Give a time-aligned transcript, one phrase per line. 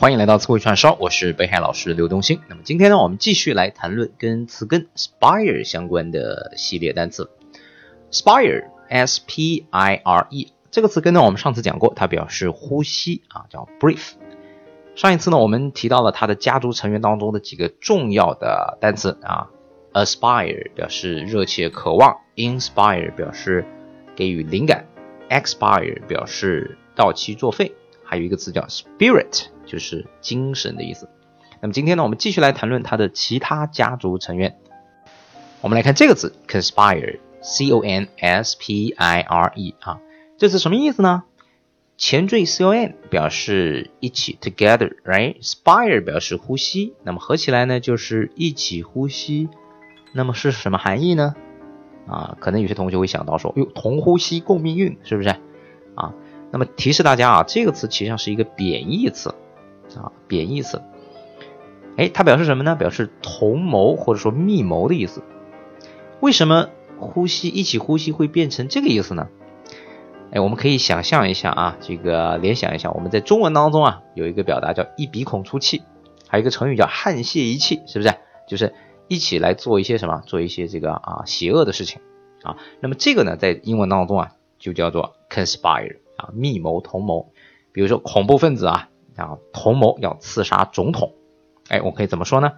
[0.00, 2.40] 欢迎来到词汇串烧，我是北海老师刘东兴。
[2.48, 7.28] 那么今天呢，我们继续来谈论跟词根 spire 相关的系列单词。
[8.12, 14.12] spire，s p i r e 这个词根呢，我们上次讲过，它表示呼吸啊，叫 breathe。
[14.94, 19.48] 上一次呢，我们提到了它的家族成员当中的几个重要的单词啊
[19.94, 23.66] ，aspire 表示热切渴望，inspire 表示
[24.14, 24.86] 给予灵感
[25.28, 27.72] ，expire 表示到期作废，
[28.04, 29.46] 还有一个词叫 spirit。
[29.68, 31.08] 就是精神的意思。
[31.60, 34.58] 那么今天呢，我们继续来谈论他的其他家族成员。
[35.60, 40.00] 我们来看这个字，conspire，c o n s p i r e 啊，
[40.38, 41.24] 这是什么意思呢？
[41.96, 49.48] 前缀 c o n 表示一起，together，right？spire 表示呼吸，那么合起来呢就是一起呼吸。
[50.12, 51.34] 那么是什么含义呢？
[52.06, 55.28] 啊，可能有些同学会想到说，哟，同呼吸共命运，是不是？
[55.96, 56.14] 啊，
[56.52, 59.34] 那么提示大家啊，这个词其实上是一个贬义词。
[59.96, 60.82] 啊，贬义词，
[61.96, 62.76] 哎，它表示什么呢？
[62.76, 65.22] 表示同谋或者说密谋的意思。
[66.20, 69.28] 为什么呼吸一起呼吸会变成这个意思呢？
[70.30, 75.82] 哎，我们可以想象一下啊，这个联想一下，我们在中文当中啊有一个表达叫一鼻孔出气，
[76.28, 78.14] 还有一个成语叫沆瀣一气，是不是？
[78.46, 78.74] 就是
[79.08, 82.00] 一起来做一些什么，做一些这个啊邪恶的事情
[82.42, 82.56] 啊。
[82.80, 87.32] 那么这个呢，在英文当中啊就叫做 conspire 啊，密谋同谋。
[87.72, 88.88] 比如说恐怖分子啊。
[89.17, 91.13] 啊，同谋要刺杀总统，
[91.69, 92.53] 哎，我可以怎么说呢？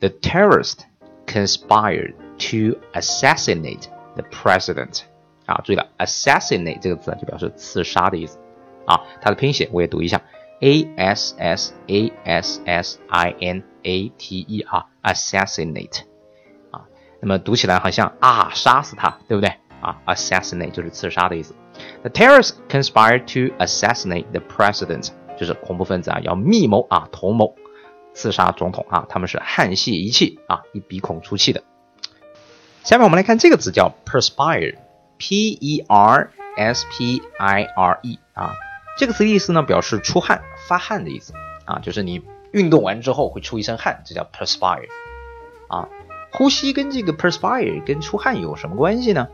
[0.00, 0.80] The terrorist
[1.26, 5.02] conspired to assassinate the president。
[5.46, 8.38] 啊，注意了，assassinate 这个字就表示刺杀的意思。
[8.86, 10.20] 啊，它的拼写我也读一下，
[10.60, 16.02] a s s a s s i n a t e 啊，assassinate。
[16.70, 16.86] 啊，
[17.20, 19.54] 那么读起来好像啊，杀死他，对不对？
[19.80, 21.54] 啊，assassinate 就是刺杀的意思。
[22.02, 25.10] The terrorists conspired to assassinate the president。
[25.37, 27.55] 就是恐怖分子啊，要密谋啊，同谋
[28.13, 31.63] 刺杀总统啊，他们是沆瀣一气啊，一鼻孔出气的。
[32.83, 38.53] 下面我们来看这个词叫 perspire，p e r s p i r e 啊，
[38.97, 41.33] 这个词的意思呢表示出汗、发汗的意思
[41.65, 42.21] 啊，就是你
[42.51, 44.87] 运动完之后会出一身汗，这叫 perspire
[45.67, 45.87] 啊。
[46.31, 49.27] 呼吸跟这个 perspire 跟出汗有什么关系呢？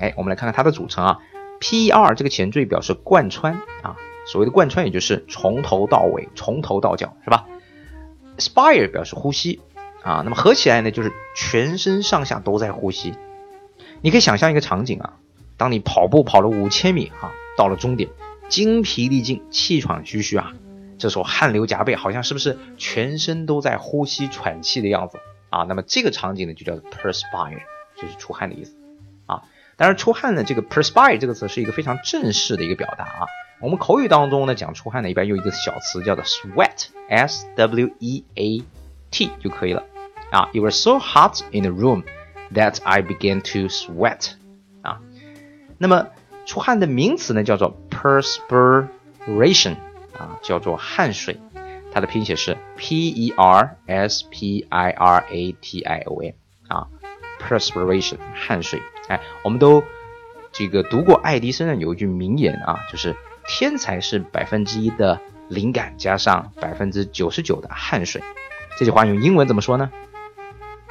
[0.00, 1.18] 哎，我们来看看它的组成啊
[1.60, 3.96] ，p e r 这个前缀表示贯穿啊。
[4.26, 7.46] 所谓的贯穿，也就是从头到尾、从头到脚，是吧
[8.38, 9.60] ？spire 表示呼吸
[10.02, 13.14] 啊，那么合起来呢，就是全身上下都在呼吸。
[14.02, 15.14] 你可以想象一个场景啊，
[15.56, 18.10] 当你跑步跑了五千米哈，到了终点，
[18.48, 20.52] 精疲力尽、气喘吁吁啊，
[20.98, 25.18] 这时候汗流浃背，好像是不是全身都在呼吸喘气的样子
[25.50, 25.62] 啊？
[25.68, 27.62] 那么这个场景呢，就叫 perspire，
[27.96, 28.76] 就是出汗的意思
[29.26, 29.44] 啊。
[29.76, 33.26] 当然，出汗呢，这个 perspire 这个词是一个非常正式的一个表达啊。
[33.59, 38.63] 我们口语当中呢，讲出汗呢，一般用一个小词叫做 sweat，s w e a
[39.11, 39.83] t 就可以了。
[40.31, 42.03] 啊，It was so hot in the room
[42.51, 44.31] that I began to sweat。
[44.81, 44.99] 啊，
[45.77, 46.07] 那么
[46.47, 49.75] 出汗的名词呢，叫做 perspiration，
[50.17, 51.39] 啊，叫做汗水。
[51.93, 56.33] 它的拼写是 p e r s p i r a t i o n，
[56.67, 56.87] 啊，
[57.39, 58.81] perspiration，汗水。
[59.07, 59.83] 哎，我们都
[60.51, 63.15] 这个读过爱迪生的有一句名言啊，就是。
[63.48, 68.22] 天才是百分之一的灵感加上百分之九十九的汗水。
[68.78, 69.90] 这句话用英文怎么说呢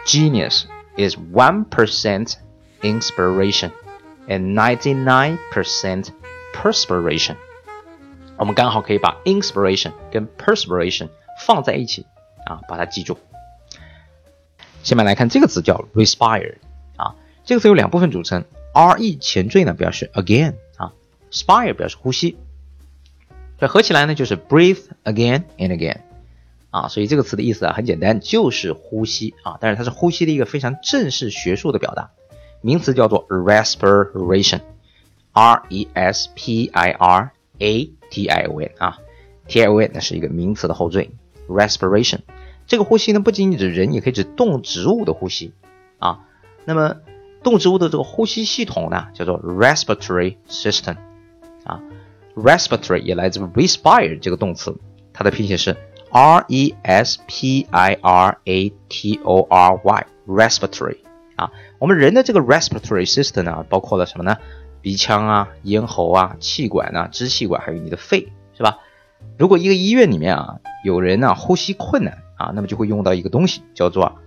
[0.06, 2.36] ？Genius is one percent
[2.82, 3.72] inspiration
[4.28, 6.08] and ninety nine percent
[6.54, 7.36] perspiration。
[8.38, 11.10] 我们刚好可以把 inspiration 跟 perspiration
[11.46, 12.06] 放在一起
[12.46, 13.18] 啊，把它记住。
[14.84, 16.56] 下面来看这个词叫 respire
[16.96, 20.94] 啊，这个词由两部分组成，re 前缀呢表示 again 啊
[21.32, 22.38] ，spire 表示呼吸。
[23.58, 26.00] 这合起来呢，就是 breathe again and again，
[26.72, 32.12] 啊，所以这个词的意思啊很简单，就是呼吸啊，但是它是呼吸的一个非常正式学术的表达，
[32.60, 34.60] 名词叫做 respiration，r
[35.70, 39.00] e s p i r a t i o n 啊
[39.48, 41.12] ，t i o n 那是一个名词的后缀
[41.48, 42.20] ，respiration，
[42.68, 45.54] 这个呼吸呢不仅仅指人，也可以指动植物的呼吸
[46.00, 46.26] 啊，
[46.66, 46.98] 那么
[47.42, 50.98] 动植物的这个呼吸系统呢叫做 respiratory system，
[51.64, 51.82] 啊。
[52.36, 54.76] Respiratory 也来自 respire 这个动词，
[55.14, 55.76] 它的拼写是
[56.12, 60.98] r e s p i r a t o r y，respiratory
[61.36, 64.38] 啊，我们人的这个 respiratory system 呢，包括了什么呢？
[64.82, 68.78] 鼻腔啊、咽喉啊、气管啊、支气管，还有你的肺，是吧？
[69.38, 74.20] 如果一个医院里面啊，有人呢呼吸困难啊，那么就会用到一个东西，叫做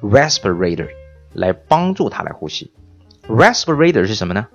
[0.00, 0.88] respirator，
[1.32, 2.70] 来帮助他来呼吸。
[3.28, 4.46] respirator 是什么呢？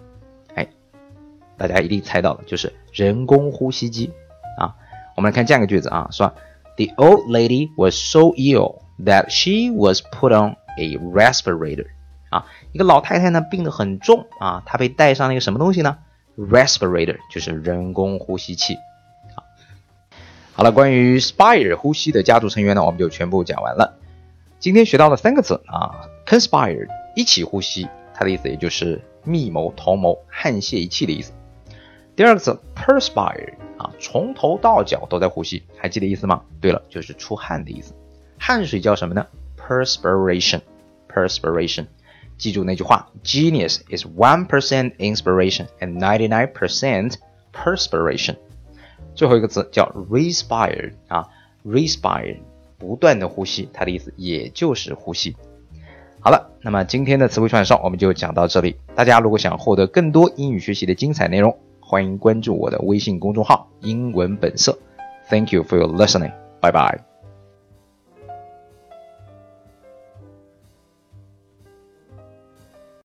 [1.60, 4.12] 大家一定猜到了，就是人工呼吸机
[4.58, 4.74] 啊。
[5.16, 6.34] 我们来看这样一个句子啊，说
[6.78, 11.88] The old lady was so ill that she was put on a respirator。
[12.30, 15.98] 啊，一个老太太呢病得很重啊，她被带上了一个什么东西呢
[16.38, 18.78] ？respirator 就是人工呼吸器。
[19.36, 19.44] 好，
[20.54, 23.98] 好了，关于 spire 呼吸的家族成员呢，我们就全部讲完了。
[24.60, 31.34] 今天学到了三个字啊，conspire 一起呼吸，它的意思也就是密谋、同谋、沆瀣一气的意思。
[32.20, 36.42] 第二个词 perspire 啊，从头到脚都在呼吸，还记得意思吗？
[36.60, 37.94] 对了，就是出汗的意思。
[38.38, 39.26] 汗水叫什么呢
[39.58, 41.86] ？perspiration，perspiration。
[42.38, 47.14] 记住那句话：Genius is one percent inspiration and ninety nine percent
[47.54, 48.36] perspiration。
[49.16, 51.30] 最后一个词叫 respire 啊
[51.66, 52.40] ，respire
[52.78, 55.38] 不断的呼吸，它的意思也就是呼吸。
[56.20, 58.76] 好了，那么今天的词汇串烧我们就讲到这里。
[58.94, 61.58] 大家如果想获得更多英语学习的精彩内容，
[61.90, 64.78] 欢迎关注我的微信公众号“英文本色”。
[65.28, 66.34] Thank you for your listening.
[66.62, 67.09] Bye bye.